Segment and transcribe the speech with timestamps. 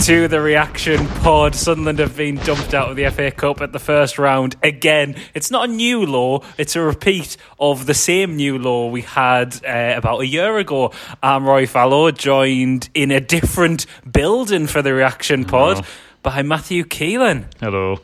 [0.00, 1.54] To the reaction pod.
[1.54, 5.16] Sunderland have been dumped out of the FA Cup at the first round again.
[5.32, 9.64] It's not a new law, it's a repeat of the same new law we had
[9.64, 10.92] uh, about a year ago.
[11.22, 15.88] I'm Roy Fallow, joined in a different building for the reaction pod Hello.
[16.22, 17.46] by Matthew Keelan.
[17.60, 17.98] Hello.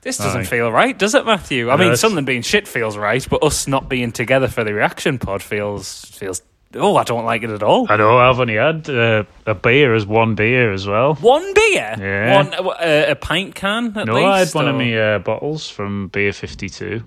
[0.00, 0.46] This doesn't Hi.
[0.46, 1.68] feel right, does it, Matthew?
[1.68, 4.64] I No, mean, it's- Sunderland being shit feels right, but us not being together for
[4.64, 6.40] the reaction pod feels feels.
[6.74, 7.86] Oh, I don't like it at all.
[7.88, 11.14] I know I've only had uh, a beer as one beer as well.
[11.14, 12.36] One beer, Yeah.
[12.36, 13.96] one uh, a pint can.
[13.96, 17.02] At no, least, I had one of my uh, bottles from Beer 52.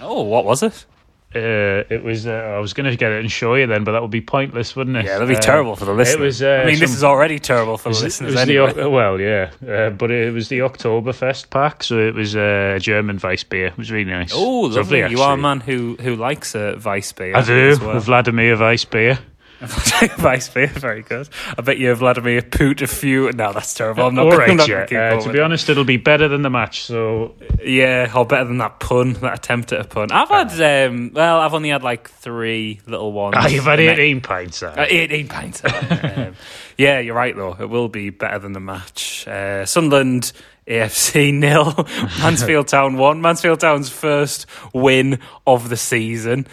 [0.00, 0.86] Oh, what was it?
[1.34, 2.26] Uh, it was.
[2.26, 4.20] Uh, I was going to get it and show you then, but that would be
[4.20, 5.04] pointless, wouldn't it?
[5.06, 6.40] Yeah, that'd be Uh, terrible for the listeners.
[6.40, 6.60] It was.
[6.60, 8.34] Uh, I mean, this is already terrible for the listeners.
[8.34, 12.74] was the well, yeah, uh, but it was the Oktoberfest pack, so it was uh,
[12.76, 13.66] a German Weiss beer.
[13.66, 14.32] It was really nice.
[14.34, 15.04] Oh, It's lovely!
[15.10, 17.36] you are a man who who likes a Vice beer.
[17.36, 17.76] I do.
[17.80, 17.98] well.
[18.00, 19.18] Vladimir Weiss beer.
[20.18, 21.28] Vice beer, very good.
[21.56, 23.30] I bet you Vladimir Put a few.
[23.32, 24.06] No, that's terrible.
[24.06, 24.26] I'm not.
[24.26, 25.14] All I'm not yeah.
[25.14, 26.82] Uh, to be honest, it'll be better than the match.
[26.84, 27.34] So
[27.64, 30.10] Yeah, or better than that pun, that attempt at a pun.
[30.10, 33.34] I've had, um, well, I've only had like three little ones.
[33.38, 34.62] ah, you've had 18 pints.
[34.62, 34.86] uh.
[34.88, 35.62] 18 pints.
[35.64, 36.34] um,
[36.76, 37.56] yeah, you're right, though.
[37.58, 39.26] It will be better than the match.
[39.26, 40.32] Uh, Sunderland
[40.66, 41.86] AFC nil,
[42.20, 43.20] Mansfield Town one.
[43.20, 46.46] Mansfield Town's first win of the season.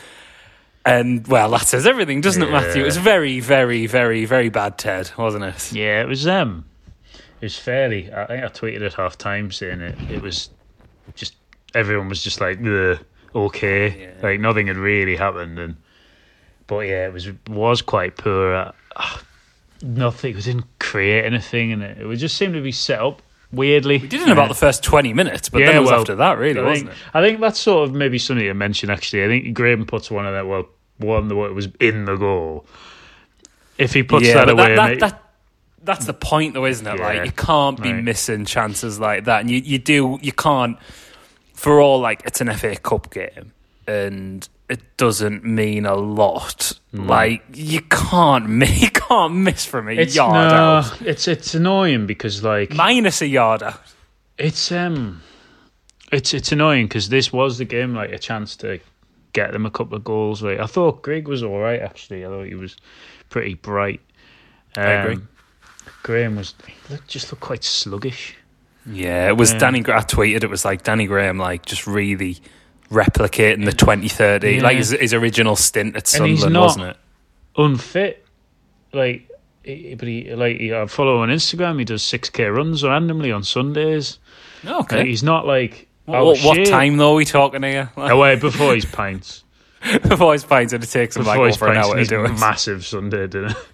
[0.84, 2.82] And, well, that says everything, doesn't it, Matthew?
[2.82, 5.72] It was very, very, very, very bad, Ted, wasn't it?
[5.72, 6.66] Yeah, it was um,
[7.14, 8.12] it was fairly.
[8.12, 9.96] I think I tweeted at half time saying it.
[10.10, 10.50] It was
[11.16, 11.36] just
[11.76, 13.00] everyone was just like, "Ugh,
[13.36, 14.14] okay, Yeah.
[14.24, 15.76] like nothing had really happened, and
[16.66, 18.54] but yeah, it was was quite poor.
[18.54, 19.22] Uh, ah,
[19.84, 20.36] nothing.
[20.36, 23.22] We didn't create anything, and it, it would just seemed to be set up
[23.52, 23.98] weirdly.
[23.98, 26.60] We did in about the first 20 minutes, but then it was after that, really,
[26.60, 27.16] I wasn't think, it?
[27.16, 28.90] I think that's sort of maybe something to mention.
[28.90, 30.48] Actually, I think Graham puts one of that.
[30.48, 30.68] Well,
[30.98, 32.66] one that was in the goal.
[33.78, 35.24] If he puts that away, that, mate- that,
[35.84, 37.00] that's the point, though, isn't it?
[37.00, 37.04] Yeah.
[37.06, 38.04] Like you can't be Right.
[38.04, 40.78] missing chances like that, and you you do you can't.
[41.54, 43.54] For all like it's an FA Cup game,
[43.88, 46.72] and it doesn't mean a lot.
[46.94, 51.54] Like you can't miss, you can't miss from a it's yard no, out, it's it's
[51.54, 53.82] annoying because like minus a yard out.
[54.38, 55.22] It's um,
[56.12, 58.80] it's it's annoying because this was the game like a chance to
[59.34, 60.42] get them a couple of goals.
[60.42, 62.26] Like I thought Greg was all right actually.
[62.26, 62.78] I thought he was
[63.30, 64.00] pretty bright.
[64.78, 65.18] Um, agree.
[66.04, 66.56] Graham was
[66.90, 68.36] looked, just looked quite sluggish.
[68.86, 69.60] Yeah, it was Yeah.
[69.60, 69.80] Danny.
[69.82, 72.40] I tweeted it was like Danny Graham, like just really
[72.92, 74.62] replicating the 2030, Yeah.
[74.64, 76.98] like his, his original stint at Sunderland, wasn't it?
[77.58, 78.26] Unfit,
[78.94, 79.28] like.
[79.64, 81.78] But he like I follow him on Instagram.
[81.78, 84.18] He does six k runs randomly on Sundays.
[84.66, 84.98] Oh, okay.
[84.98, 87.92] Like, he's not like what, what, time though are we talking here?
[87.96, 89.44] Like, Away before his pints.
[90.02, 92.40] before his pints, and it takes him like Before over an hour to do it.
[92.40, 93.54] massive Sunday dinner.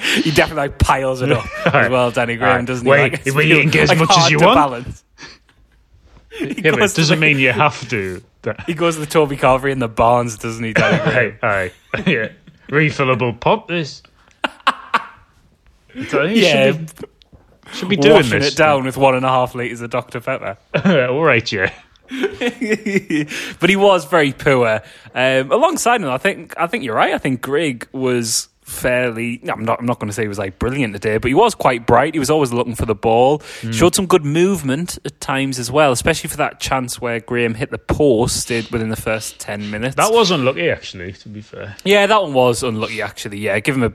[0.00, 2.66] He definitely like piles it up as well, Danny Graham, Alright.
[2.66, 3.30] doesn't Wait, he?
[3.30, 4.56] Like, you it's eat as like much as you want?
[4.56, 5.04] Balance.
[6.40, 8.22] Yeah, but it doesn't mean you have to.
[8.66, 11.38] He goes to the Toby Carvery in the Barnes, doesn't he, Danny Graham?
[11.42, 12.02] Aye, aye.
[12.06, 12.28] yeah.
[12.68, 14.02] Refillable pop this.
[15.94, 17.06] Yeah, should be,
[17.72, 18.54] should be doing washing this.
[18.54, 20.20] it down with one and a half litres of Dr.
[20.20, 20.56] Pepper.
[21.08, 21.72] All right, yeah.
[22.08, 24.82] but he was very poor.
[25.14, 27.14] Um, alongside him, I think I think you're right.
[27.14, 29.40] I think Greg was fairly.
[29.48, 29.78] I'm not.
[29.78, 32.14] I'm not going to say he was like brilliant today, but he was quite bright.
[32.14, 33.42] He was always looking for the ball.
[33.60, 33.70] Hmm.
[33.70, 37.70] Showed some good movement at times as well, especially for that chance where Graham hit
[37.70, 39.94] the post within the first ten minutes.
[39.96, 41.76] That was unlucky, actually, to be fair.
[41.84, 43.38] yeah, that one was unlucky actually.
[43.38, 43.92] Yeah, give him a.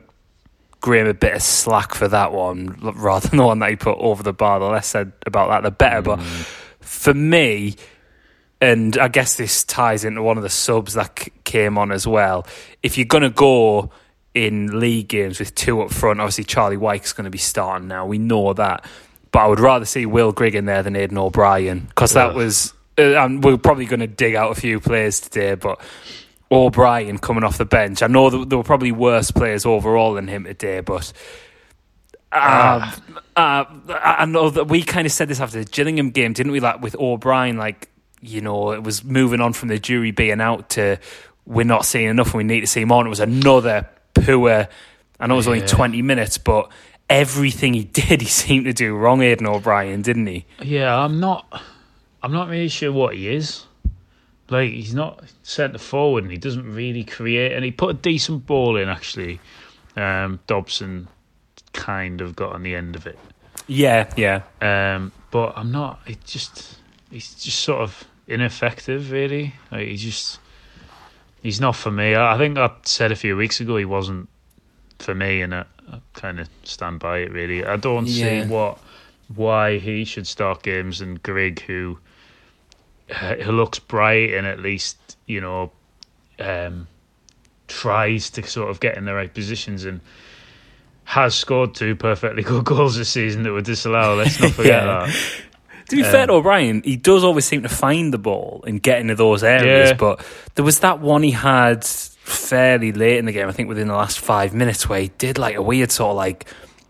[0.80, 3.98] Graham a bit of slack for that one rather than the one that he put
[3.98, 4.60] over the bar.
[4.60, 6.04] The less said about that, the better.
[6.04, 6.22] But
[6.82, 7.76] for me,
[8.62, 12.06] and I guess this ties into one of the subs that c- came on as
[12.08, 12.46] well.
[12.84, 13.90] If you're going to go
[14.46, 18.06] in league games with two up front, obviously Charlie Wyke's going to be starting now.
[18.06, 18.86] We know that.
[19.32, 22.74] But I would rather see Will Grigg in there than Aiden O'Brien because that was.
[23.00, 25.80] Uh, and we're probably going to dig out a few players today, but
[26.52, 28.02] O'Brien coming off the bench.
[28.02, 31.12] I know there were probably worse players overall than him today, but.
[32.32, 32.92] Uh,
[33.36, 36.60] uh, I know that we kind of said this after the Gillingham game, didn't we?
[36.60, 37.90] Like with O'Brien, like
[38.22, 40.98] you know, it was moving on from the jury being out to
[41.46, 43.00] we're not seeing enough and we need to see more.
[43.00, 43.88] And it was another
[44.26, 44.68] poor.
[45.20, 45.66] I know it was only Yeah.
[45.68, 46.70] twenty minutes, but
[47.10, 49.20] everything he did, he seemed to do wrong.
[49.20, 50.46] Aiden O'Brien, didn't he?
[50.62, 51.62] Yeah, I'm not.
[52.22, 53.64] I'm not really sure what he is.
[54.50, 57.52] Like he's not centre forward, and he doesn't really create.
[57.54, 59.40] And he put a decent ball in actually.
[59.96, 61.08] Um, Dobson
[61.74, 63.18] kind of got on the end of it.
[63.68, 64.44] Yeah, yeah.
[64.62, 66.00] Um, but I'm not.
[66.08, 66.78] It just
[67.12, 69.54] he's just sort of ineffective, really.
[69.72, 70.40] Like he just
[71.42, 72.16] he's not for me.
[72.16, 74.30] I think I said a few weeks ago he wasn't
[75.00, 77.32] for me, and I, I kind of stand by it.
[77.32, 78.44] Really, I don't Yeah.
[78.44, 78.80] see what
[79.36, 82.00] why he should start games and Greg, who
[83.14, 85.72] uh, who looks bright and at least you know
[86.40, 86.88] um,
[87.68, 90.00] tries to sort of get in the right positions and
[91.04, 94.18] has scored two perfectly good goals this season that were disallowed.
[94.18, 95.08] Let's not forget Yeah.
[95.08, 95.16] that.
[95.90, 98.82] To be fair um, to O'Brien, he does always seem to find the ball and
[98.82, 99.92] get into those areas.
[99.92, 99.98] Yeah.
[99.98, 100.26] But
[100.56, 103.96] there was that one he had fairly late in the game, I think within the
[103.96, 106.46] last five minutes, where he did like a weird sort of like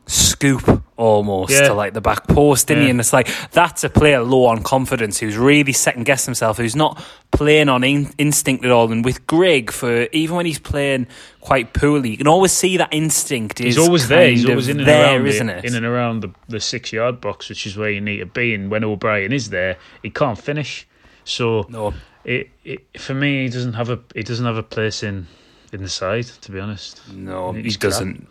[0.07, 1.67] scoop almost Yeah.
[1.67, 2.89] to like the back post, didn't he?
[2.89, 6.75] And it's like that's a player low on confidence who's really second guessed himself, who's
[6.75, 8.91] not playing on in- instinct at all.
[8.91, 11.07] And with Greg, for even when he's playing
[11.41, 14.29] quite poorly, you can always see that instinct is He's always there.
[14.29, 15.65] He's always in and there, around isn't it, it?
[15.65, 18.53] in and around the, the six yard box, which is where you need to be.
[18.55, 20.87] And when O'Brien is there, he can't finish.
[21.25, 21.93] So no.
[22.23, 25.27] it, it for me, he doesn't have a he doesn't have a place in
[25.73, 26.25] in the side.
[26.41, 27.79] To be honest, No, he crap.
[27.81, 28.27] doesn't.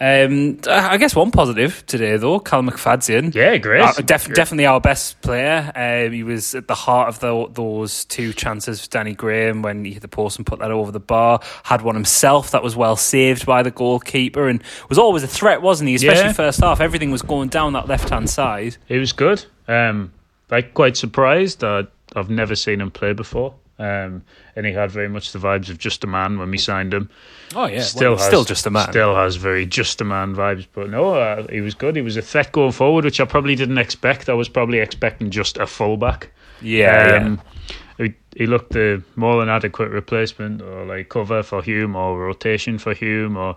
[0.00, 3.34] Um, I guess one positive today, though, Cal McFadzean.
[3.34, 3.82] yeah, great.
[3.82, 4.36] Uh, def- Great.
[4.36, 5.72] Definitely our best player.
[5.74, 9.84] Um, he was at the heart of the, those two chances for Danny Graham when
[9.84, 11.40] he hit the post and put that over the bar.
[11.64, 15.62] Had one himself that was well saved by the goalkeeper and was always a threat,
[15.62, 15.96] wasn't he?
[15.96, 16.32] Especially Yeah.
[16.32, 16.80] first half.
[16.80, 18.76] Everything was going down that left hand side.
[18.86, 19.44] He was good.
[19.66, 20.12] Um,
[20.50, 21.64] like quite surprised.
[21.64, 21.84] Uh,
[22.14, 23.54] I've never seen him play before.
[23.78, 24.24] Um,
[24.56, 27.08] and he had very much the vibes of just a man when we signed him.
[27.54, 27.82] Oh, yeah.
[27.82, 28.90] still has, still just a man.
[28.90, 30.66] Still has very just a man vibes.
[30.72, 31.94] But no, uh, he was good.
[31.94, 34.28] He was a threat going forward, which I probably didn't expect.
[34.28, 36.32] I was probably expecting just a fullback.
[36.60, 37.24] yeah, yeah.
[37.24, 37.40] Um,
[37.98, 42.78] He, he looked a more than adequate replacement or like cover for Hume or rotation
[42.78, 43.56] for Hume or.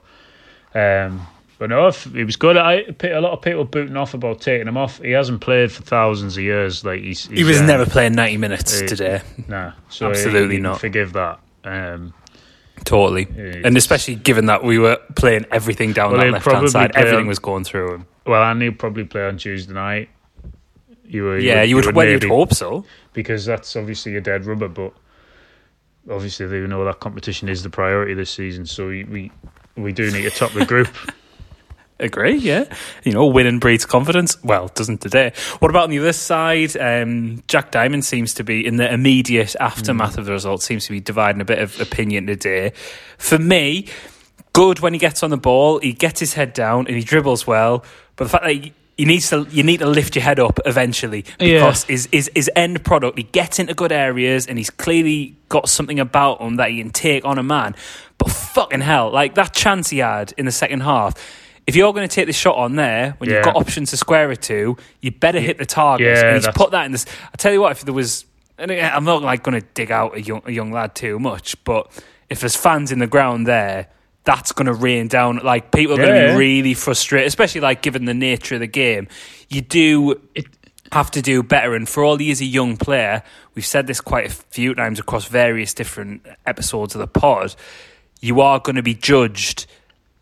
[0.74, 1.28] Um,
[1.62, 2.58] but no, he was good.
[2.58, 4.98] I a lot of people booting off about taking him off.
[4.98, 6.84] He hasn't played for thousands of years.
[6.84, 9.22] Like he's, He was um, never playing 90 minutes he- today.
[9.48, 10.80] Nah, so Absolutely you can not.
[10.80, 11.40] Forgive that.
[11.64, 12.16] Um,
[12.84, 13.28] Totally.
[13.64, 17.20] And especially given that we were playing everything down Well, that left hand side, everything
[17.20, 18.08] on- was going through him.
[18.26, 20.10] well, and he'll probably play on Tuesday night.
[21.06, 22.86] You were, Yeah, you would, well, you'd maybe- hope so.
[23.14, 24.68] because that's obviously a dead rubber.
[24.68, 24.94] But
[26.10, 28.66] obviously, they know that competition is the priority this season.
[28.66, 29.32] So we we,
[29.78, 30.88] we do need to top the group.
[32.02, 32.66] Agree, yeah.
[33.04, 34.44] You know, winning breeds confidence.
[34.44, 35.34] Well, doesn't today.
[35.60, 36.76] What about on the other side?
[36.76, 40.92] Um, Jack Diamond seems to be, in the immediate aftermath of the result, seems to
[40.92, 42.74] be dividing a bit of opinion today.
[43.20, 43.88] For me,
[44.54, 47.46] good when he gets on the ball, he gets his head down and he dribbles
[47.46, 47.86] well.
[48.16, 50.60] But the fact that he, he needs to, you need to lift your head up
[50.66, 55.36] eventually because his, his his end product, he gets into good areas and he's clearly
[55.50, 57.76] got something about him that he can take on a man.
[58.18, 61.16] But fucking hell, like that chance he had in the second half.
[61.68, 63.38] If you're going to take the shot on there when Yeah.
[63.38, 66.08] you've got options to square it to, you better hit the target.
[66.08, 67.06] Yeah, and he's that's- put that in this.
[67.34, 68.26] I tell you what, if there was,
[68.58, 71.62] and I'm not like going to dig out a young a young lad too much,
[71.64, 71.92] but
[72.30, 73.88] if there's fans in the ground there,
[74.24, 75.38] that's going to rain down.
[75.44, 78.68] Like people are going to be really frustrated, especially like given the nature of the
[78.68, 79.08] game.
[79.50, 80.22] You do
[80.92, 83.24] have to do better, and for all he is a young player,
[83.56, 87.56] we've said this quite a few times across various different episodes of the pod.
[88.20, 89.66] You are going to be judged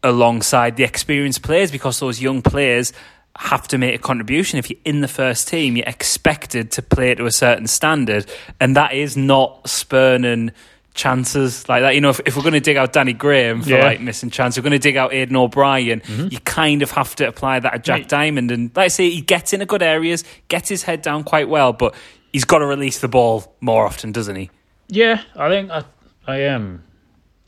[0.04, 2.94] alongside the experienced players because those young players
[3.38, 4.60] have to make a contribution.
[4.60, 8.26] If you're in the first team, you're expected to play to a certain standard,
[8.60, 10.52] and that is not spurning
[10.94, 11.96] chances like that.
[11.96, 13.84] You know, if, if we're going to dig out Danny Graham for Yeah.
[13.86, 16.02] like missing chance, we're going to dig out Aiden O'Brien.
[16.02, 16.28] Mm-hmm.
[16.32, 18.10] You kind of have to apply that to Jack Mate.
[18.10, 21.48] Diamond, and like I say, he gets into good areas, gets his head down quite
[21.48, 21.96] well, but
[22.34, 24.50] he's got to release the ball more often, doesn't he?
[24.90, 25.84] Yeah, I think I,
[26.28, 26.84] I am.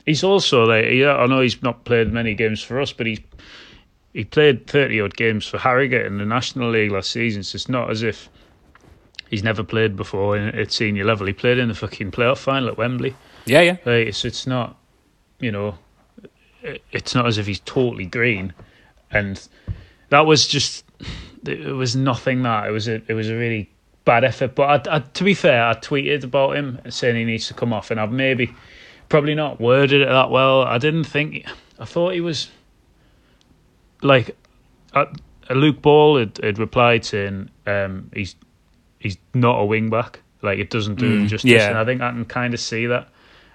[0.04, 3.20] He's also like yeah, I know he's not played many games for us, but he's
[4.12, 7.42] he played thirty odd games for Harrogate in the National League last season.
[7.42, 8.28] So it's not as if
[9.30, 11.26] he's never played before in, at senior level.
[11.26, 13.16] He played in the fucking playoff final at Wembley.
[13.46, 13.76] Yeah, yeah.
[13.84, 14.76] Like it's it's not,
[15.40, 15.78] you know,
[16.62, 18.52] it, it's not as if he's totally green,
[19.10, 19.40] and
[20.10, 20.84] that was just
[21.46, 22.42] it was nothing.
[22.42, 23.70] That it was a it was a really
[24.04, 24.54] bad effort.
[24.54, 27.72] But I, I, to be fair, I tweeted about him saying he needs to come
[27.72, 28.54] off, and I've maybe
[29.12, 30.62] probably not worded it that well.
[30.62, 31.44] I didn't think
[31.78, 32.50] I thought he was
[34.02, 34.34] like
[34.94, 35.04] uh,
[35.50, 38.36] Luke Ball had, had replied saying um, he's
[38.98, 40.20] he's not a wing back.
[40.40, 41.68] Like it doesn't do him Mm, justice, yeah.
[41.68, 43.08] and I think I can kind of see that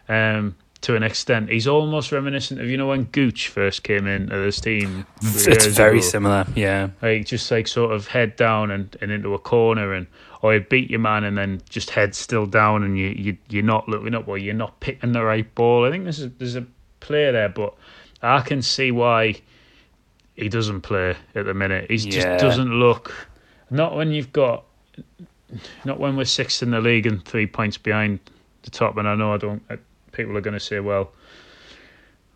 [0.07, 1.49] um, to an extent.
[1.49, 5.05] He's almost reminiscent of you know when Gooch first came in to this team.
[5.21, 6.07] It's, very ago.
[6.07, 6.45] similar.
[6.55, 6.89] Yeah.
[7.01, 10.07] Like just like sort of head down and, and into a corner and
[10.43, 13.63] or you beat your man and then just head still down and you, you you're
[13.63, 15.85] not looking up or you're not picking the right ball.
[15.85, 16.65] I think there's a, there's a
[16.99, 17.73] player there, but
[18.21, 19.41] I can see why
[20.35, 21.89] he doesn't play at the minute.
[21.89, 22.11] He Yeah.
[22.11, 23.13] just doesn't look
[23.71, 24.63] not when you've got
[25.85, 28.19] not when we're sixth in the league and three points behind
[28.63, 28.97] the top.
[28.97, 29.63] And I know I don't.
[30.17, 31.11] People are going to say, well.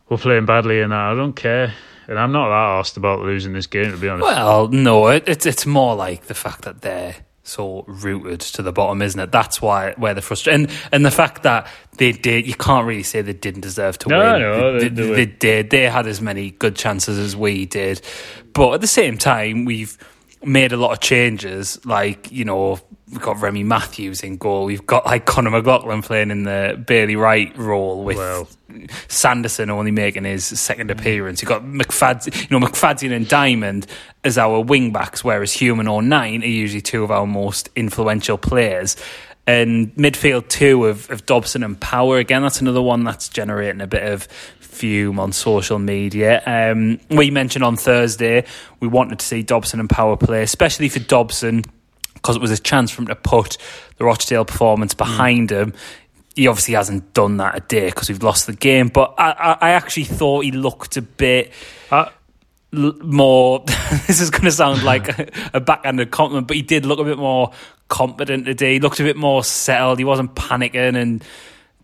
[0.09, 1.73] we're playing badly and I don't care.
[2.07, 4.25] And I'm not that asked about losing this game, to be honest.
[4.27, 8.71] Well, no, it, it's it's more like the fact that they're so rooted to the
[8.71, 9.31] bottom, isn't it?
[9.31, 12.45] That's why where the frustration and, and the fact that they did.
[12.47, 14.41] You can't really say they didn't deserve to No, win.
[14.41, 15.69] no, they- they they, they did.
[15.69, 18.01] They had as many good chances as we did,
[18.53, 19.97] but at the same time, we've
[20.43, 21.83] made a lot of changes.
[21.85, 22.79] Like you know,
[23.09, 24.65] we've got Remi Matthews in goal.
[24.65, 28.47] We've got like Conor McLaughlin playing in the Bailey Wright role with Well.
[29.07, 30.99] Sanderson only making his second mm.
[30.99, 31.41] appearance.
[31.41, 33.87] You've got McFadzean, you know, McFadzean and Diamond
[34.23, 38.37] as our wing backs, whereas Hume and O'Nien are usually two of our most influential
[38.37, 38.95] players.
[39.47, 42.41] And midfield two of, of Dobson and Power again.
[42.43, 44.27] That's another one that's generating a bit of
[44.59, 46.41] fume on social media.
[46.45, 48.45] Um, we mentioned on Thursday
[48.79, 51.63] we wanted to see Dobson and Power play, especially for Dobson
[52.21, 53.57] because it was a chance for him to put
[53.97, 55.73] the Rochdale performance behind him.
[56.35, 58.87] He obviously hasn't done that a day because we've lost the game.
[58.87, 61.51] But I, I, I actually thought he looked a bit
[61.89, 62.11] l-
[62.71, 63.63] more.
[64.07, 67.03] this is going to sound like a, a backhanded compliment, but he did look a
[67.03, 67.51] bit more
[67.87, 68.73] competent today.
[68.73, 69.99] He looked a bit more settled.
[69.99, 70.95] He wasn't panicking.
[70.95, 71.23] And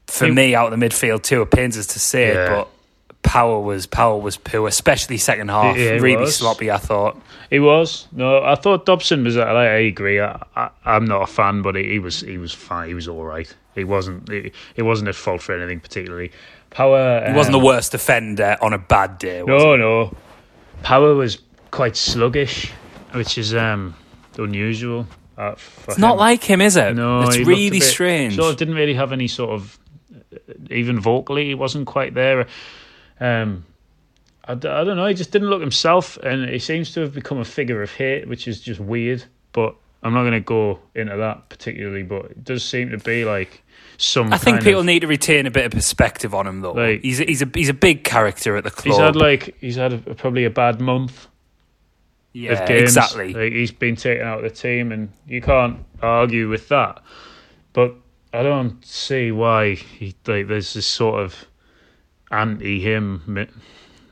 [0.08, 2.50] for He- me, out of the midfield too, it pains us to say it, Yeah.
[2.56, 2.70] but
[3.24, 5.75] power was power was poor, especially second half.
[5.77, 6.36] Yeah, really was.
[6.38, 6.72] sloppy.
[6.72, 7.22] I thought.
[7.50, 8.08] he was.
[8.13, 9.36] No, I thought Dobson was.
[9.36, 10.22] I, I agree.
[10.22, 12.22] I, I, I'm not a fan, but he, he was.
[12.22, 12.88] He was fine.
[12.88, 13.53] He was all right.
[13.75, 14.29] He wasn't.
[14.32, 16.32] He, he wasn't at fault for anything particularly.
[16.70, 17.25] Power.
[17.27, 19.44] He wasn't um, the worst defender on a bad day.
[19.44, 20.15] Was No, no.
[20.84, 21.39] Power was
[21.72, 22.72] quite sluggish,
[23.13, 23.96] which is um
[24.38, 25.07] unusual.
[25.38, 25.55] Uh,
[25.88, 26.19] It's not him.
[26.19, 26.96] like him, is it?
[26.96, 28.39] No, it's he looked a really bit- strange.
[28.39, 29.77] Of didn't really have any sort of
[30.72, 32.48] even vocally, he wasn't quite there.
[33.19, 33.65] Um,
[34.46, 35.05] I, I don't know.
[35.07, 38.27] He just didn't look himself, and he seems to have become a figure of hate,
[38.27, 39.24] which is just weird.
[39.51, 42.04] But I'm not going to go into that particularly.
[42.04, 43.63] But it does seem to be like
[43.98, 44.32] some.
[44.32, 46.74] I think people of, need to retain a bit of perspective on him, though.
[46.74, 48.94] Like- he's a, he's a he's a big character at the club.
[48.94, 51.27] He's had like he's had a, probably a bad month
[52.34, 52.84] yeah, of games.
[52.84, 53.34] exactly.
[53.34, 57.01] Like he's been taken out of the team, and you can't argue with that.
[57.74, 57.96] But
[58.34, 61.46] I don't see why he like there's this sort of
[62.30, 63.48] anti him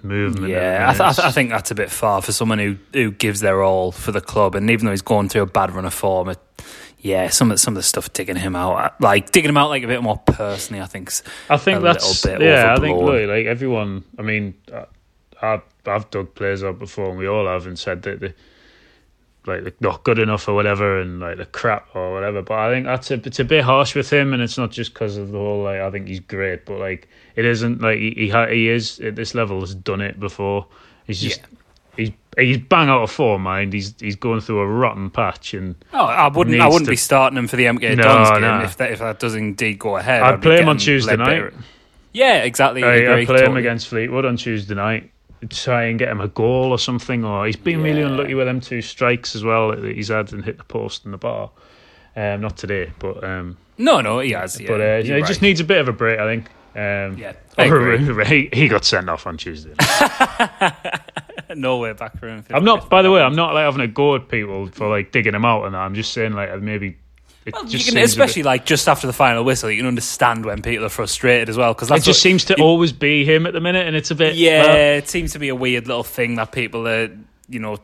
[0.05, 0.51] movement.
[0.51, 3.11] yeah, I, th- I, th- I think that's a bit far for someone who, who
[3.11, 5.85] gives their all for the club, and even though he's going through a bad run
[5.85, 6.39] of form, it,
[6.99, 9.69] yeah, some of some of the stuff digging him out, uh, like digging him out
[9.69, 11.11] like a bit more personally, I think.
[11.49, 12.73] I think a that's little bit yeah.
[12.73, 14.03] I think look, like everyone.
[14.17, 14.85] I mean, I-
[15.41, 18.33] I've I've dug players up before, and we all have, and said that they
[19.47, 22.41] like not good enough or whatever, and like the crap or whatever.
[22.41, 24.93] But I think that's a it's a bit harsh with him, and it's not just
[24.93, 28.11] because of the whole like I think he's great, but like it isn't like he
[28.17, 30.65] he, ha- he is at this level has done it before.
[31.07, 31.41] He's just
[31.95, 33.73] he's he's bang out of form, mind.
[33.73, 36.59] He's he's going through a rotten patch, and Oh, I wouldn't.
[36.59, 38.99] I wouldn't to- be starting him for the MK No, Dons game if that if
[38.99, 40.23] that does indeed go ahead.
[40.23, 41.53] I'd be play him on Tuesday night.
[42.13, 42.81] Yeah, exactly.
[42.83, 45.11] I, I play him against Fleetwood on Tuesday night.
[45.49, 47.23] Try and get him a goal or something.
[47.23, 50.43] Or he's been really unlucky with them two strikes as well that he's had and
[50.43, 51.51] hit the post and the bar.
[52.15, 54.59] Um, not today, but um, No, no, he has.
[54.59, 56.47] Yeah, but uh, you're he just needs a bit of a break, I think.
[56.75, 59.73] Um, Yeah, I he, he got sent off on Tuesday.
[61.55, 62.43] no way back for him.
[62.49, 62.89] I'm not.
[62.89, 65.45] By the way, I'm not like having a go at people for like digging him
[65.45, 65.79] out and that.
[65.79, 66.97] I'm just saying like maybe.
[67.53, 70.45] Well, you can, a bit- especially like just after the final whistle, you can understand
[70.45, 73.45] when people are frustrated as well because it just what- seems to always be him
[73.45, 74.35] at the minute, and it's a bit.
[74.35, 77.09] Yeah, well, it seems to be a weird little thing that people are,
[77.47, 77.77] you know,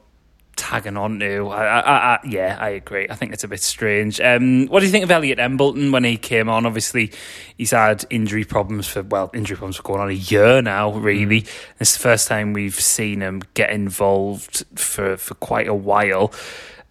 [0.57, 1.47] tagging on to.
[1.49, 3.07] I, I, I, yeah, I agree.
[3.09, 4.19] I think it's a bit strange.
[4.19, 6.65] Um, what do you think of Elliot Embleton when he came on?
[6.65, 7.11] Obviously,
[7.57, 11.45] he's had injury problems for, well, injury problems for going on a year now, really.
[11.79, 16.31] It's the first time we've seen him get involved for, for quite a while.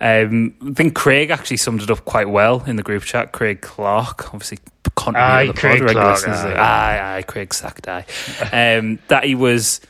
[0.00, 3.32] Um, I think Craig actually summed it up quite well in the group chat.
[3.32, 4.58] Craig Clark, obviously,
[5.06, 6.54] Aye, the Craig Clark, aye.
[6.56, 8.04] aye, aye, Craig sacked, aye.
[8.52, 9.80] Um, that he was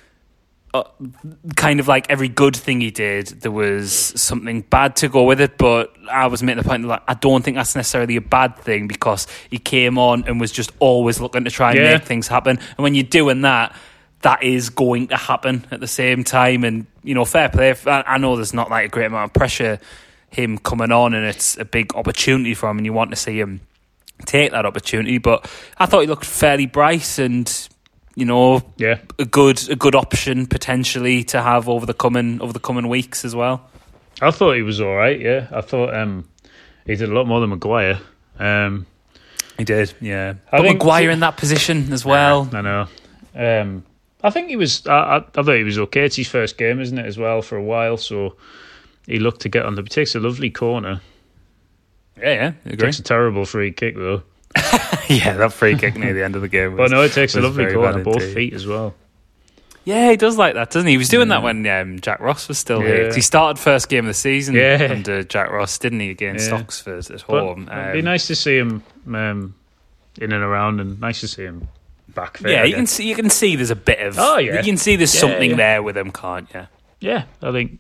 [0.75, 0.85] uh,
[1.57, 5.41] kind of like every good thing he did, there was something bad to go with
[5.41, 5.59] it.
[5.59, 8.57] But I was making the point that like, I don't think that's necessarily a bad
[8.59, 11.93] thing because he came on and was just always looking to try and Yeah.
[11.95, 12.59] make things happen.
[12.59, 13.75] And when you're doing that,
[14.23, 16.65] that is going to happen at the same time.
[16.65, 17.75] And you know, fair play.
[17.87, 19.79] I know there's not like a great amount of pressure
[20.31, 23.41] him coming on, and it's a big opportunity for him, and you want to see
[23.41, 23.61] him
[24.27, 25.19] take that opportunity.
[25.19, 27.69] But I thought he looked fairly bright and.
[28.17, 28.99] You know, yeah.
[29.21, 33.25] a good a good option potentially to have over the coming over the coming weeks
[33.25, 33.71] as well.
[34.21, 35.19] I thought he was all right.
[35.19, 36.29] Yeah, I thought um,
[36.85, 38.01] he did a lot more than Maguire.
[38.39, 38.85] Um,
[39.57, 40.35] He did, yeah.
[40.51, 42.51] I but think- Maguire in that position as well.
[42.53, 42.89] I know.
[43.35, 43.85] Um,
[44.23, 44.87] I think he was.
[44.87, 46.05] I, I, I thought he was okay.
[46.05, 47.97] It's his first game, isn't it, as well, for a while.
[47.97, 48.37] So
[49.07, 49.83] he looked to get on the.
[49.83, 51.01] He takes a lovely corner.
[52.19, 52.77] Yeah, yeah, agree.
[52.89, 54.23] Takes a terrible free kick though.
[55.09, 56.77] yeah, that free kick near the end of the game.
[56.77, 58.35] But no, it takes a lovely corner, both indeed.
[58.35, 58.95] feet as well.
[59.85, 60.93] Yeah, he does like that, doesn't he?
[60.93, 63.07] He was doing that when um, Jack Ross was still here.
[63.07, 63.17] 'cause Yeah.
[63.17, 64.89] he started first game of the season Yeah.
[64.91, 66.57] under Jack Ross, didn't he, against Yeah.
[66.59, 67.69] Oxford at But home?
[67.73, 69.55] it'd be Um, nice to see him um,
[70.21, 71.67] in and around, and nice to see him
[72.15, 72.53] back there.
[72.53, 74.57] yeah, you can see you can see there's a bit of Oh, yeah.
[74.59, 75.57] you can see there's Yeah, something yeah.
[75.57, 76.67] there with him, can't you?
[77.01, 77.79] Yeah, I think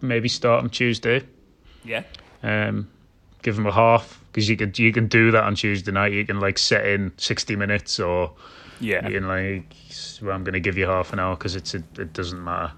[0.00, 1.22] maybe start him Tuesday.
[1.84, 2.02] Yeah.
[2.42, 2.88] Um,
[3.42, 6.12] give him a half because you can you can do that on Tuesday night.
[6.12, 8.32] You can like set in sixty minutes, or
[8.80, 9.06] Yeah.
[9.08, 9.74] you can like
[10.22, 12.72] well, I'm going to give you half an hour because it's a, it doesn't matter.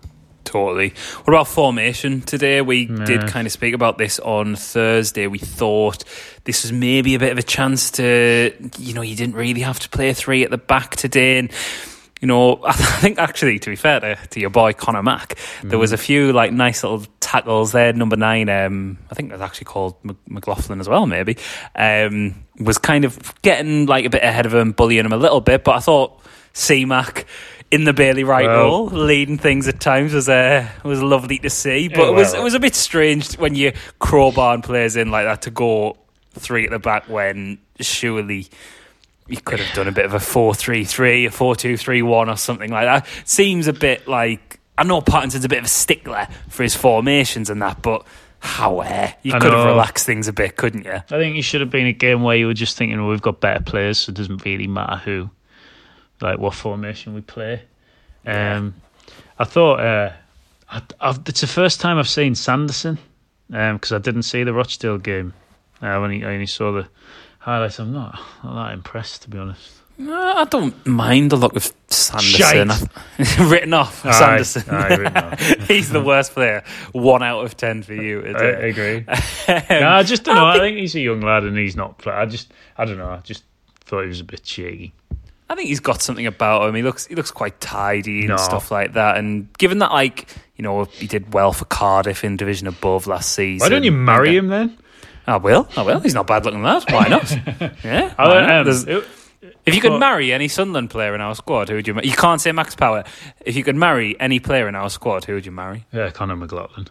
[0.45, 0.95] Totally.
[1.25, 2.61] What about formation today?
[2.61, 5.27] We did kind of speak about this on Thursday.
[5.27, 6.03] We thought
[6.45, 9.79] this was maybe a bit of a chance to, you know, you didn't really have
[9.81, 11.39] to play three at the back today.
[11.39, 11.53] And,
[12.21, 15.79] you know, I think actually, to be fair to, to your boy Connor Mack, there
[15.79, 17.93] was a few like nice little tackles there.
[17.93, 21.37] Number nine, um, I think was actually called Mc- McLaughlin as well, maybe,
[21.77, 25.41] um, was kind of getting like a bit ahead of him, bullying him a little
[25.41, 25.63] bit.
[25.65, 26.21] But I thought
[26.52, 27.26] C Mac
[27.71, 31.50] in the Bailey Wright Well- role, leading things at times was uh, was lovely to
[31.50, 31.88] see.
[31.88, 35.26] But Yeah, it was it was a bit strange when you crowbar players in like
[35.26, 35.97] that to go
[36.35, 38.49] three at the back when surely
[39.28, 43.07] you could have done a bit of a 4-3-3, a 4-2-3-1 or something like that.
[43.25, 47.50] Seems a bit like I know Parkinson's a bit of a stickler for his formations
[47.50, 48.04] and that, but
[48.40, 50.95] how uh, you I could have relaxed things a bit, couldn't you?
[50.95, 53.21] I think it should have been a game where you were just thinking, well, we've
[53.21, 55.30] got better players, so it doesn't really matter who,
[56.21, 57.62] like what formation we play.
[58.27, 58.75] Um,
[59.39, 60.12] I thought uh,
[60.71, 62.99] I, I've, it's the first time I've seen Sanderson
[63.49, 65.33] because I didn't see the Rochdale game
[65.83, 66.89] uh, when he, I only saw the
[67.39, 67.78] highlights.
[67.78, 69.80] I'm not, not that impressed, to be honest.
[69.99, 72.71] No, I don't mind the look of Sanderson.
[73.50, 74.75] written off Aye, Sanderson.
[74.75, 75.41] aye, written off.
[75.69, 76.63] He's the worst player.
[76.93, 78.23] One out of ten for you.
[78.25, 79.04] I, I agree.
[79.06, 79.19] Um,
[79.69, 80.47] no, I just don't know.
[80.47, 82.06] I think he's a young lad and he's not.
[82.06, 83.11] I just, I don't know.
[83.11, 83.45] I just
[83.80, 84.95] thought he was a bit shaky.
[85.50, 86.75] I think he's got something about him.
[86.76, 88.36] He looks he looks quite tidy and No.
[88.36, 89.17] stuff like that.
[89.19, 93.32] And given that, like you know, he did well for Cardiff in division above last
[93.34, 93.65] season.
[93.65, 94.78] Why don't you marry him then?
[95.26, 95.69] I will.
[95.76, 96.00] I will.
[96.00, 96.84] He's not bad looking lad.
[96.91, 97.30] Why not?
[97.84, 98.15] yeah.
[98.17, 98.67] I why not?
[98.69, 99.04] it-
[99.67, 101.95] if you could marry any Sunderland player in our squad, who would you?
[101.95, 103.04] ma- You can't say Max Power.
[103.45, 105.86] If you could marry any player in our squad, who would you marry?
[105.93, 106.89] yeah, Conor McLaughlin.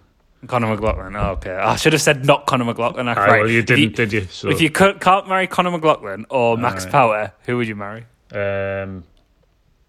[0.48, 1.15] Conor McLaughlin.
[1.15, 1.52] Oh, okay.
[1.56, 3.06] I should have said not Conor McLaughlin.
[3.08, 3.41] Right.
[3.41, 4.22] well, you If didn't, did you?
[4.30, 6.89] So, If you could, can't marry Conor McLaughlin or Max Aye.
[6.89, 8.06] Power, who would you marry?
[8.34, 9.04] Um,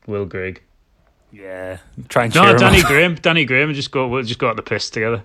[0.07, 0.63] Will Grigg.
[1.33, 2.87] Yeah, try and cheer No, him Danny up.
[2.89, 3.15] Graham.
[3.15, 3.69] Danny Graham.
[3.69, 4.09] and Just go.
[4.09, 5.23] We'll just go out the piss together.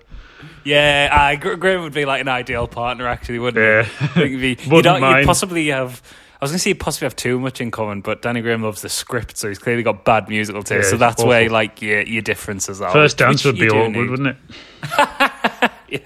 [0.64, 3.82] Yeah, uh, Graham would be like an ideal partner, actually, wouldn't Yeah.
[3.84, 4.04] he?
[4.04, 6.02] I think he'd be- you'd, Wouldn't you'd possibly have.
[6.40, 8.62] I was going to say you'd possibly have too much in common, but Danny Graham
[8.62, 10.84] loves the script, so he's clearly got bad musical taste.
[10.84, 12.92] Yeah, so it's that's where like your your differences are.
[12.92, 14.10] First which- dance would be awkward, need.
[14.10, 14.36] wouldn't it?
[15.88, 16.00] Yeah.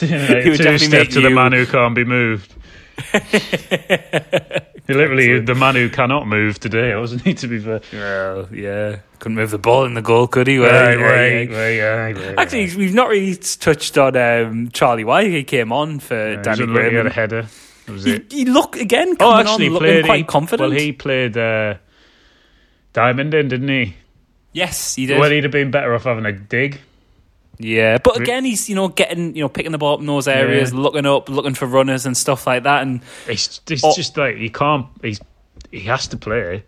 [0.00, 2.52] Like, He would two definitely step make to the man who can't be moved.
[4.88, 7.34] Literally, the man who cannot move today, wasn't he?
[7.34, 7.80] To be fair.
[7.92, 10.58] Well, yeah, couldn't move the ball in the goal, could he?
[10.58, 12.38] Well, Right, right, right, right.
[12.38, 15.28] Actually, we've not really touched on um, Charlie Wyke.
[15.28, 17.46] He came on for Yeah, Danny he was looking at a header.
[17.86, 18.32] He, it.
[18.32, 20.70] he looked again Oh, actually, on, looking played quite he, confident.
[20.70, 21.74] Well, he played uh,
[22.92, 23.94] Diamond in, didn't he?
[24.52, 25.20] yes, he did.
[25.20, 26.80] Well, he'd have been better off having a dig.
[27.58, 30.28] Yeah, but again, he's you know getting you know picking the ball up in those
[30.28, 30.78] areas, Yeah.
[30.80, 33.94] looking up, looking for runners and stuff like that, and It's, it's Oh.
[33.94, 34.86] just like he can't.
[35.02, 35.20] He's
[35.72, 36.64] he has to play.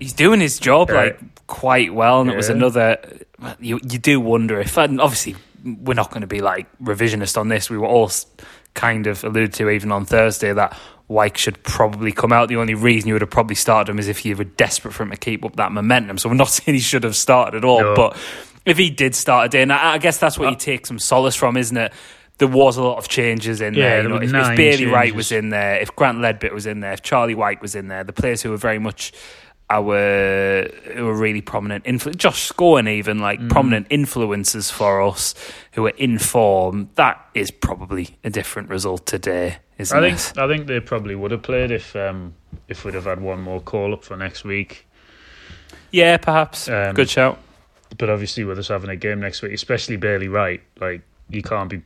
[0.00, 1.12] he's doing his job Right.
[1.20, 2.20] like quite well.
[2.22, 2.98] And it was another.
[3.60, 7.48] You you do wonder if, and obviously we're not going to be like revisionist on
[7.48, 7.70] this.
[7.70, 8.10] We were all
[8.74, 10.76] kind of alluded to even on Thursday that
[11.08, 12.48] Wyke should probably come out.
[12.48, 15.02] The only reason you would have probably started him is if you were desperate for
[15.04, 16.18] him to keep up that momentum.
[16.18, 17.94] So we're not saying he should have started at all, No.
[17.94, 18.16] but
[18.64, 20.86] if he did start a day, and I, I guess that's what Uh, you take
[20.86, 21.92] some solace from, isn't it?
[22.38, 24.02] There was a lot of changes in Yeah, there.
[24.02, 26.92] You know, if, if Bailey Wright was in there, if Grant Leadbitter was in there,
[26.92, 29.12] if Charlie Wyke was in there, the players who were very much
[29.70, 33.48] our who were really prominent, influ- Josh Scowen even like Mm.
[33.48, 35.34] prominent influences for us
[35.72, 36.90] who were in form.
[36.96, 40.38] That is probably a different result today, isn't I think it?
[40.38, 42.34] I think they probably would have played if um,
[42.68, 44.86] if we'd have had one more call up for next week.
[45.90, 46.68] Yeah, perhaps.
[46.68, 47.38] Um, Good shout.
[47.98, 51.68] But obviously, with us having a game next week, especially Bailey Wright, like he can't
[51.70, 51.82] be.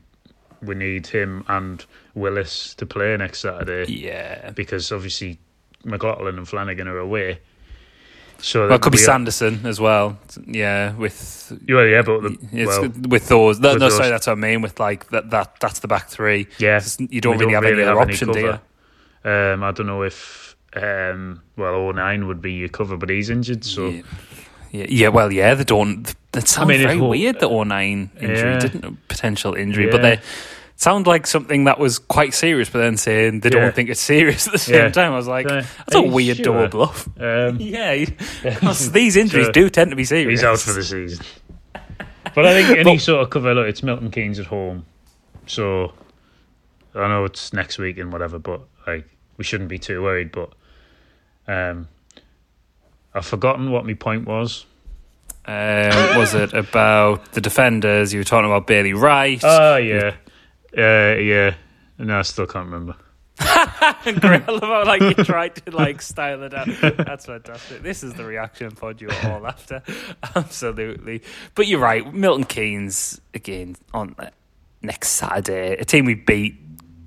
[0.63, 4.51] We need him and Willis to play next Saturday Yeah.
[4.53, 5.39] because obviously
[5.85, 7.41] McLaughlin and Flanagan are away.
[8.39, 10.19] So Well, it could be Sanderson as well.
[10.47, 13.61] Yeah, with Well, yeah, but the, well, with those.
[13.61, 14.63] No, with no, those- sorry, that's what I mean.
[14.63, 16.47] With like that, that that's the back three.
[16.59, 19.31] yeah, You don't really have any other option, do you?
[19.31, 23.65] Um, I don't know if um, well, O'Nien would be your cover, but he's injured,
[23.65, 24.03] so Yeah.
[24.77, 26.13] Yeah, yeah, well, yeah, they don't.
[26.33, 27.41] That sounds mean, if very Ho- weird.
[27.41, 28.59] The O'Nien injury, Yeah.
[28.59, 29.91] didn't potential injury, Yeah.
[29.93, 30.21] but they
[30.77, 33.61] sound like something that was quite serious, but then saying they Yeah.
[33.61, 35.13] don't think it's serious at the same time.
[35.13, 36.45] I was like, Uh, that's a are weird sure?
[36.45, 37.09] double bluff.
[37.19, 38.05] Um, Yeah,
[38.43, 40.41] because these injuries So, do tend to be serious.
[40.41, 41.25] he's out for the season.
[42.35, 44.85] But I think any But- sort of cover, look, it's Milton Keynes at home,
[45.47, 45.93] so
[46.95, 49.05] I know it's next week and whatever, but like
[49.39, 50.33] we shouldn't be too worried.
[50.33, 50.51] But
[51.49, 51.89] um,
[53.17, 54.67] I've forgotten what my point was.
[55.47, 58.13] Um, was it about the defenders?
[58.13, 59.41] You were talking about Bailey Wright.
[59.43, 60.17] Oh yeah,
[60.77, 61.55] uh, yeah.
[61.99, 62.97] No, I still can't remember.
[63.39, 64.43] Great.
[64.49, 66.69] I love how like you tried to like style it out.
[66.81, 67.83] That's fantastic.
[67.83, 69.83] This is the reaction pod you were all after.
[70.35, 71.23] Absolutely.
[71.55, 72.13] But you're right.
[72.15, 74.31] Milton Keynes again on uh,
[74.83, 75.77] next Saturday.
[75.77, 76.57] A team we beat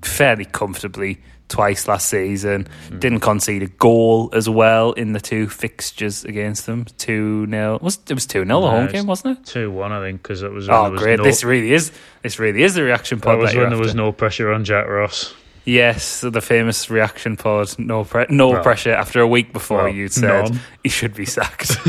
[0.02, 1.20] fairly comfortably
[1.50, 2.66] twice last season.
[2.88, 2.98] Hmm.
[2.98, 6.86] Didn't concede a goal as well in the two fixtures against them.
[6.96, 9.44] Two 0 Was it was two 0 the home game, wasn't it?
[9.44, 10.68] Two one, I think, because it was.
[10.68, 11.18] Oh, was great!
[11.18, 11.92] No, This really is.
[12.22, 13.34] This really is the reaction pod.
[13.34, 15.34] that was that when there was no pressure on Jack Ross.
[15.66, 17.78] Yes, the famous reaction pod.
[17.78, 18.92] No, pre- no Well, pressure.
[18.92, 20.60] After a week before well, you said none.
[20.82, 21.76] he should be sacked.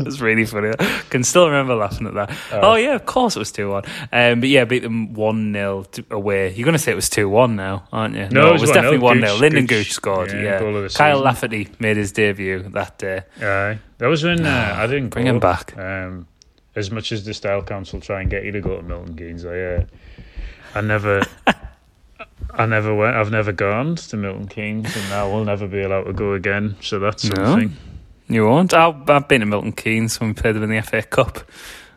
[0.06, 0.70] It's really funny.
[0.78, 2.30] I can still remember laughing at that.
[2.52, 3.84] Oh, yeah, of course it was two one.
[4.12, 6.52] Um, but yeah, beat them one 0 away.
[6.54, 8.28] You're going to say it was two one now, aren't you?
[8.30, 10.32] No, it it was definitely one 0 Gooch- Lynden Gooch, scored.
[10.32, 11.20] yeah, Yeah, goal of the Kyle.
[11.20, 13.22] Lafferty made his debut that day.
[13.40, 15.76] Aye, that was when uh, I didn't Bring him back.
[15.78, 16.26] Um,
[16.76, 19.44] as much as the Style Council try and get you to go to Milton Keynes,
[19.44, 19.84] I, uh,
[20.74, 21.22] I never,
[22.54, 23.16] I never went.
[23.16, 26.76] I've never gone to Milton Keynes, and I will never be allowed to go again.
[26.80, 27.34] So that's No?
[27.44, 27.76] something.
[28.30, 28.72] You won't?
[28.72, 31.38] I've, I've been to Milton Keynes when we played them in the FA Cup.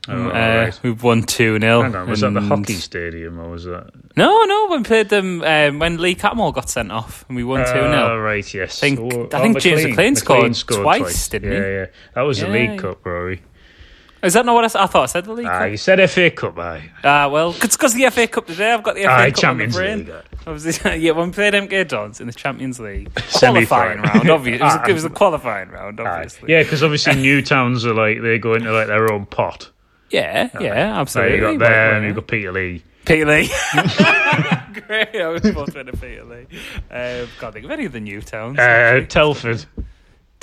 [0.09, 0.79] Oh, uh, right.
[0.83, 1.81] We've won 2 0.
[1.81, 3.89] Hang on, was that the hockey stadium or was that?
[4.17, 7.61] No, no, we played them um, when Lee Cattermole got sent off and we won
[7.61, 7.85] 2 0.
[7.93, 8.79] Oh, right, yes.
[8.81, 10.15] think- Oh, I think James McClean.
[10.17, 11.57] McClean scored twice, didn't he?
[11.57, 12.77] yeah, Yeah, That was the League yeah.
[12.77, 13.41] Cup, Rory.
[14.23, 15.03] Is that not what I thought?
[15.03, 15.69] I said the League Ah, Cup.
[15.71, 16.89] you said FA Cup, aye.
[17.03, 18.71] Ah, well, it's because the FA Cup today.
[18.71, 20.21] I've got the FA Aye, Cup Champions on the brain.
[20.47, 23.65] Obviously, yeah, when we played MK Dons in the Champions League Semi-final.
[23.67, 26.03] qualifying round, obviously, it was, Ah, it was a qualifying round, Aye.
[26.09, 26.51] obviously.
[26.53, 29.69] Yeah, because obviously new towns are like they go into like their own pot.
[30.09, 31.35] yeah, yeah, So absolutely.
[31.53, 32.81] you got them, you got Peterlee.
[33.05, 33.49] Peter Lee.
[34.87, 36.45] Great, I was both to Peterlee.
[36.89, 38.57] Um, can't think of any of the new towns.
[38.57, 39.05] Uh.
[39.09, 39.65] Telford.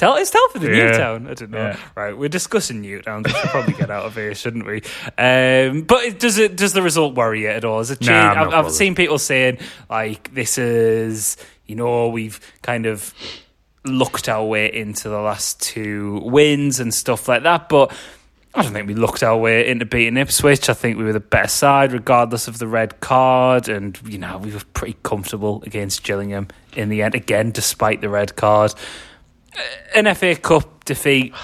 [0.01, 0.93] Tell is Telford the Yeah.
[0.93, 1.27] new town?
[1.29, 1.59] I don't know.
[1.59, 1.77] Yeah.
[1.95, 3.27] Right, we're discussing new towns.
[3.27, 4.77] We should probably get out of here, shouldn't we?
[5.19, 7.77] Um, but it, does it does the result worry you at all?
[7.77, 8.13] Has it Nah.
[8.15, 9.59] I'm I've, I've seen people saying
[9.91, 11.37] like this is
[11.67, 13.13] you know we've kind of
[13.85, 17.93] looked our way into the last two wins and stuff like that, but.
[18.53, 20.69] I don't think we looked our way into beating Ipswich.
[20.69, 23.69] I think we were the better side, regardless of the red card.
[23.69, 28.09] And, you know, we were pretty comfortable against Gillingham in the end, again, despite the
[28.09, 28.75] red card
[29.95, 31.35] an FA Cup defeat.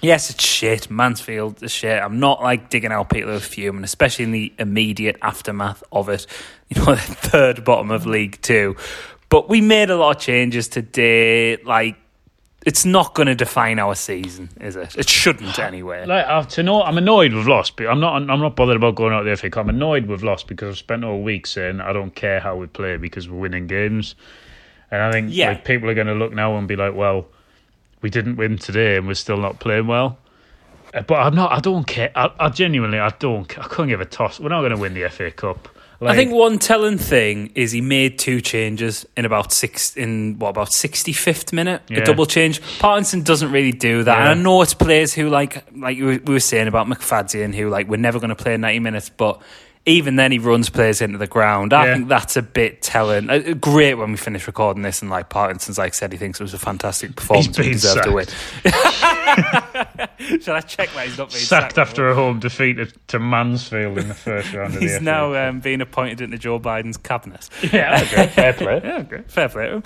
[0.00, 0.90] Yes, it's shit.
[0.90, 2.00] Mansfield is shit.
[2.00, 6.08] I'm not like digging out people who fume, and especially in the immediate aftermath of
[6.08, 6.26] it.
[6.68, 8.76] You know, the third bottom of League Two.
[9.28, 11.56] But we made a lot of changes today.
[11.56, 11.96] Like,
[12.64, 14.96] it's not going to define our season, is it?
[14.96, 16.06] It shouldn't anyway.
[16.06, 18.14] Like I've to know, I'm annoyed we've lost, but I'm not.
[18.16, 19.64] I'm not bothered about going out there the FA Cup.
[19.64, 22.66] I'm annoyed we've lost because I've spent all week saying I don't care how we
[22.68, 24.14] play because we're winning games,
[24.92, 25.48] and I think Yeah.
[25.48, 27.26] like people are going to look now and be like, well,
[28.02, 30.18] we didn't win today and we're still not playing well.
[30.94, 31.52] Uh, But I'm not.
[31.52, 32.10] I don't care.
[32.14, 33.46] I, I genuinely, I don't.
[33.58, 34.40] I couldn't give a toss.
[34.40, 35.68] We're not going to win the FA Cup.
[36.00, 40.38] Like, I think one telling thing is he made two changes in about six in
[40.38, 41.98] what about sixty fifth minute, Yeah.
[41.98, 42.60] a double change.
[42.78, 44.30] Parkinson doesn't really do that, Yeah.
[44.30, 47.52] and I know it's players who like like we were- we were saying about McFadzean
[47.52, 49.42] who like we're never going to play ninety minutes, but.
[49.88, 51.72] Even then, he runs players into the ground.
[51.72, 51.94] I Yeah.
[51.94, 53.30] think that's a bit telling.
[53.30, 56.42] Uh, great when we finish recording this, and like Parkinson's like said, he thinks it
[56.44, 57.56] was a fantastic performance.
[57.58, 58.26] We been deserve to win.
[60.42, 62.76] Shall I check that he's not being sacked sacked after a home defeat
[63.08, 66.58] to- Mansfield in the first round of the He's now um, being appointed into Joe
[66.60, 67.48] Biden's cabinet.
[67.72, 68.80] yeah, okay, fair play.
[68.84, 69.22] Yeah, okay.
[69.28, 69.82] Fair play.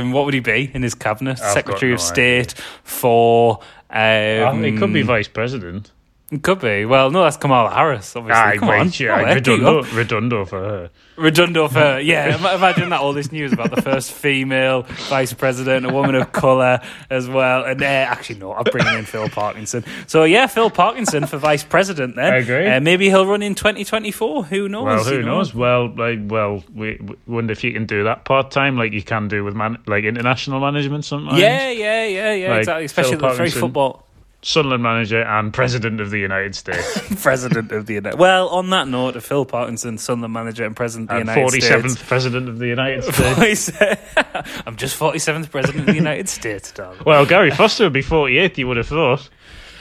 [0.00, 1.40] Um, what would he be in his cabinet?
[1.40, 3.60] I've Secretary got of no State for.
[3.90, 5.90] Um, he could be vice president.
[6.30, 6.84] It could be.
[6.84, 8.40] Well, no, that's Kamala Harris, obviously.
[8.40, 8.92] Aye, Come wait, on.
[8.94, 10.90] yeah, Oh, redundo, redundo for her.
[11.16, 12.36] Redundo for yeah.
[12.54, 16.80] Imagine that all this news about the first female vice president, a woman of colour
[17.10, 19.84] as well, and uh, actually no, I'm bringing in Phil Parkinson.
[20.06, 22.14] So yeah, Phil Parkinson for vice president.
[22.14, 22.66] Then I agree.
[22.66, 24.44] Uh, maybe he'll run in 2024.
[24.44, 24.84] Who knows?
[24.84, 25.38] Well, who you know?
[25.38, 25.52] knows?
[25.54, 29.02] Well, like, well, we, we wonder if you can do that part time, like you
[29.02, 31.38] can do with man, like international management sometimes.
[31.40, 32.50] Yeah, yeah, yeah, yeah.
[32.50, 32.84] Like exactly.
[32.84, 34.06] Especially the very football.
[34.42, 38.18] Sunderland manager and president of the United States, president of the United.
[38.18, 41.40] Well, on that note, of Phil Parkinson, Sunderland manager and president of the and United
[41.42, 41.68] forty States.
[41.68, 43.70] seventh president of the United States.
[44.66, 47.00] I'm just 47th president of the United States, darling.
[47.04, 48.56] Well, Gary Foster would be forty eighth.
[48.58, 49.28] You would have thought.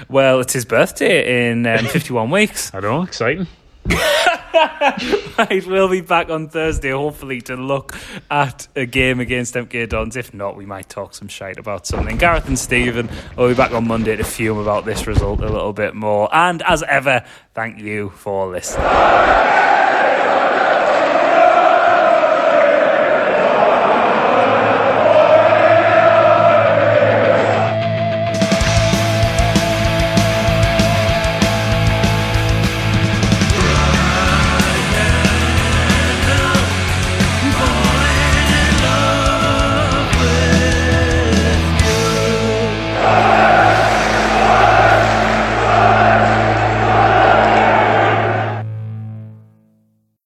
[0.10, 2.74] Well, it's his birthday in um, 51 weeks.
[2.74, 3.48] I don't know, exciting.
[4.54, 7.96] Right, we'll be back on Thursday, hopefully, to look
[8.30, 10.16] at a game against MK Dons.
[10.16, 12.18] If not, we might talk some shite about something.
[12.18, 15.74] Gareth and Stephen will be back on Monday to fume about this result a little
[15.74, 16.30] bit more.
[16.34, 19.79] And as ever, thank you for listening.